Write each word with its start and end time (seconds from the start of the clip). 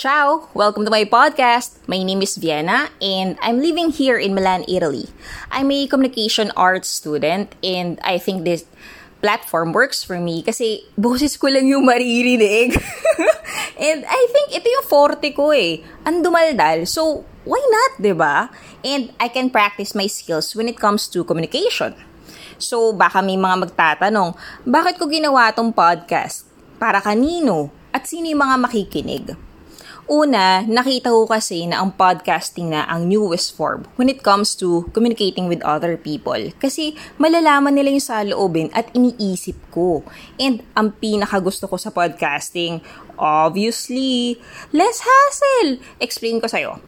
Ciao! 0.00 0.48
Welcome 0.56 0.88
to 0.88 0.92
my 0.96 1.04
podcast. 1.04 1.76
My 1.84 2.00
name 2.00 2.24
is 2.24 2.40
Vienna 2.40 2.88
and 3.04 3.36
I'm 3.44 3.60
living 3.60 3.92
here 3.92 4.16
in 4.16 4.32
Milan, 4.32 4.64
Italy. 4.64 5.12
I'm 5.52 5.68
a 5.68 5.84
communication 5.92 6.48
arts 6.56 6.88
student 6.88 7.52
and 7.60 8.00
I 8.00 8.16
think 8.16 8.48
this 8.48 8.64
platform 9.20 9.76
works 9.76 10.00
for 10.00 10.16
me 10.16 10.40
kasi 10.40 10.88
boses 10.96 11.36
ko 11.36 11.52
lang 11.52 11.68
yung 11.68 11.84
maririnig. 11.84 12.80
and 13.76 14.08
I 14.08 14.22
think 14.32 14.56
ito 14.56 14.72
yung 14.72 14.88
forte 14.88 15.36
ko 15.36 15.52
eh. 15.52 15.84
Ang 16.08 16.24
dumaldal. 16.24 16.88
So, 16.88 17.28
why 17.44 17.60
not, 17.60 18.00
ba? 18.16 18.48
And 18.80 19.12
I 19.20 19.28
can 19.28 19.52
practice 19.52 19.92
my 19.92 20.08
skills 20.08 20.56
when 20.56 20.72
it 20.72 20.80
comes 20.80 21.12
to 21.12 21.28
communication. 21.28 21.92
So, 22.56 22.96
baka 22.96 23.20
may 23.20 23.36
mga 23.36 23.68
magtatanong, 23.68 24.32
bakit 24.64 24.96
ko 24.96 25.04
ginawa 25.12 25.52
tong 25.52 25.76
podcast? 25.76 26.48
Para 26.80 27.04
kanino? 27.04 27.68
At 27.92 28.08
sino 28.08 28.32
yung 28.32 28.40
mga 28.40 28.56
makikinig? 28.64 29.49
Una, 30.10 30.66
nakita 30.66 31.14
ko 31.14 31.22
kasi 31.22 31.70
na 31.70 31.78
ang 31.78 31.94
podcasting 31.94 32.74
na 32.74 32.82
ang 32.90 33.06
newest 33.06 33.54
form 33.54 33.86
when 33.94 34.10
it 34.10 34.26
comes 34.26 34.58
to 34.58 34.90
communicating 34.90 35.46
with 35.46 35.62
other 35.62 35.94
people. 35.94 36.50
Kasi 36.58 36.98
malalaman 37.14 37.78
nila 37.78 37.94
yung 37.94 38.02
saloobin 38.02 38.74
at 38.74 38.90
iniisip 38.90 39.54
ko. 39.70 40.02
And 40.34 40.66
ang 40.74 40.98
pinaka 40.98 41.38
gusto 41.38 41.70
ko 41.70 41.78
sa 41.78 41.94
podcasting, 41.94 42.82
obviously, 43.14 44.34
less 44.74 44.98
hassle. 44.98 45.78
Explain 46.02 46.42
ko 46.42 46.50
sa'yo. 46.50 46.82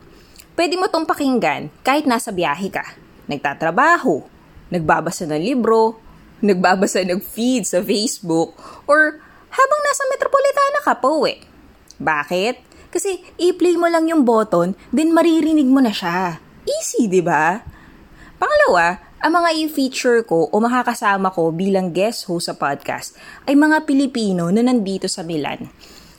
Pwede 0.58 0.74
mo 0.74 0.91
tong 0.91 1.06
pakinggan 1.06 1.70
kahit 1.86 2.10
nasa 2.10 2.34
biyahe 2.34 2.74
ka, 2.74 2.98
nagtatrabaho, 3.30 4.27
nagbabasa 4.66 5.30
ng 5.30 5.38
libro, 5.38 5.94
nagbabasa 6.42 7.06
ng 7.06 7.22
feed 7.22 7.70
sa 7.70 7.86
Facebook, 7.86 8.58
or 8.91 9.22
habang 9.46 9.80
nasa 9.86 10.10
metropolitana 10.10 10.82
ka 10.82 10.98
pa 10.98 11.06
uwi. 11.06 11.38
Bakit? 12.02 12.71
Kasi 12.92 13.24
i-play 13.41 13.80
mo 13.80 13.88
lang 13.88 14.05
yung 14.05 14.28
button, 14.28 14.77
then 14.92 15.16
maririnig 15.16 15.64
mo 15.64 15.80
na 15.80 15.96
siya. 15.96 16.36
Easy, 16.69 17.08
di 17.08 17.25
ba? 17.25 17.56
Pangalawa, 18.36 19.00
ang 19.25 19.33
mga 19.39 19.50
i-feature 19.64 20.28
ko 20.28 20.53
o 20.53 20.55
makakasama 20.61 21.33
ko 21.33 21.48
bilang 21.56 21.89
guest 21.89 22.28
host 22.28 22.53
sa 22.53 22.55
podcast 22.58 23.16
ay 23.48 23.56
mga 23.56 23.89
Pilipino 23.89 24.53
na 24.53 24.61
nandito 24.61 25.08
sa 25.08 25.25
Milan. 25.25 25.72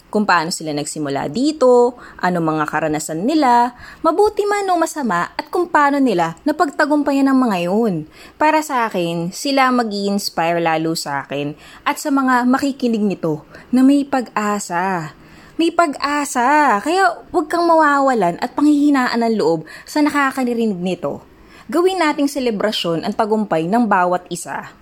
Kung 0.10 0.30
paano 0.30 0.54
sila 0.54 0.74
nagsimula 0.74 1.26
dito, 1.30 1.98
ano 2.22 2.38
mga 2.38 2.70
karanasan 2.70 3.26
nila, 3.26 3.74
mabuti 4.06 4.46
man 4.46 4.70
o 4.70 4.78
masama 4.78 5.34
at 5.34 5.50
kung 5.50 5.70
paano 5.70 5.98
nila 5.98 6.38
napagtagumpayan 6.46 7.30
ng 7.30 7.38
mga 7.38 7.58
yun. 7.70 8.06
Para 8.38 8.62
sa 8.62 8.86
akin, 8.86 9.34
sila 9.34 9.74
mag 9.74 9.90
inspire 9.90 10.62
lalo 10.62 10.94
sa 10.94 11.26
akin 11.26 11.58
at 11.86 11.98
sa 11.98 12.14
mga 12.14 12.46
makikinig 12.46 13.02
nito 13.02 13.42
na 13.74 13.82
may 13.82 14.06
pag-asa 14.06 15.18
may 15.58 15.70
pag-asa. 15.70 16.80
Kaya 16.82 17.24
huwag 17.30 17.50
kang 17.50 17.70
mawawalan 17.70 18.42
at 18.42 18.58
panghihinaan 18.58 19.22
ng 19.22 19.36
loob 19.38 19.70
sa 19.86 20.02
nakakarinig 20.02 20.74
nito. 20.74 21.22
Gawin 21.70 22.02
nating 22.02 22.28
selebrasyon 22.28 23.06
ang 23.06 23.14
tagumpay 23.16 23.70
ng 23.70 23.86
bawat 23.86 24.26
isa. 24.34 24.74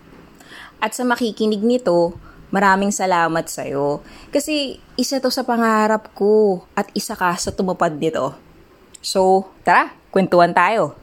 At 0.82 0.98
sa 0.98 1.06
makikinig 1.06 1.62
nito, 1.62 2.18
maraming 2.50 2.90
salamat 2.90 3.46
sa 3.48 3.68
iyo. 3.68 4.02
Kasi 4.34 4.82
isa 4.98 5.22
to 5.22 5.30
sa 5.30 5.46
pangarap 5.46 6.10
ko 6.18 6.66
at 6.74 6.90
isa 6.98 7.14
ka 7.14 7.36
sa 7.38 7.54
tumupad 7.54 7.94
nito. 7.98 8.34
So, 9.02 9.50
tara, 9.66 9.94
kwentuhan 10.10 10.54
tayo. 10.54 11.01